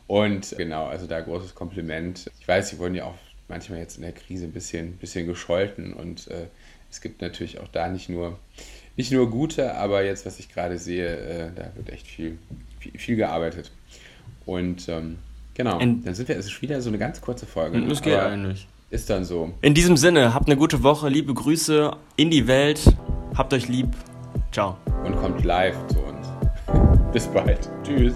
Und 0.08 0.56
genau, 0.58 0.86
also 0.86 1.08
da 1.08 1.22
großes 1.22 1.56
Kompliment. 1.56 2.30
Ich 2.40 2.48
weiß, 2.48 2.70
sie 2.70 2.80
wurden 2.80 2.96
ja 2.96 3.06
auch 3.06 3.16
manchmal 3.48 3.80
jetzt 3.80 3.96
in 3.96 4.04
der 4.04 4.12
Krise 4.12 4.46
ein 4.46 4.52
bisschen, 4.52 4.98
bisschen 4.98 5.26
gescholten 5.26 5.94
und 5.94 6.28
äh, 6.28 6.48
es 6.92 7.02
gibt 7.02 7.22
natürlich 7.22 7.60
auch 7.60 7.68
da 7.70 7.88
nicht 7.88 8.10
nur 8.10 8.38
nicht 8.98 9.12
nur 9.12 9.30
gute, 9.30 9.76
aber 9.76 10.04
jetzt, 10.04 10.26
was 10.26 10.40
ich 10.40 10.50
gerade 10.50 10.78
sehe, 10.78 11.18
äh, 11.18 11.52
da 11.54 11.72
wird 11.76 11.90
echt 11.90 12.08
viel, 12.08 12.38
viel, 12.80 12.98
viel 12.98 13.16
gearbeitet. 13.18 13.72
Und 14.46 14.88
ähm, 14.88 15.18
genau, 15.56 15.80
In- 15.80 16.04
dann 16.04 16.14
sind 16.14 16.28
wir, 16.30 16.38
es 16.38 16.46
ist 16.46 16.62
wieder 16.62 16.80
so 16.82 16.90
eine 16.90 17.00
ganz 17.00 17.20
kurze 17.20 17.48
Folge. 17.48 17.82
Das 17.88 18.02
geht 18.04 18.14
aber 18.14 18.28
eigentlich. 18.28 18.68
Ist 18.92 19.10
dann 19.10 19.26
so. 19.26 19.52
In 19.62 19.74
diesem 19.74 19.98
Sinne, 19.98 20.34
habt 20.36 20.46
eine 20.48 20.56
gute 20.58 20.84
Woche, 20.84 21.10
liebe 21.10 21.34
Grüße 21.34 21.92
in 22.18 22.30
die 22.30 22.46
Welt. 22.48 22.82
Habt 23.36 23.52
euch 23.54 23.68
lieb. 23.68 23.88
Ciao. 24.52 24.78
Und 25.04 25.16
kommt 25.18 25.44
live 25.44 25.76
zu 25.88 26.00
uns. 26.00 26.28
Bis 27.12 27.28
bald. 27.28 27.70
Tschüss. 27.84 28.14